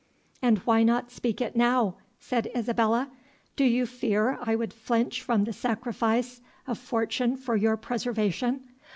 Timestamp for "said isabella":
2.19-3.11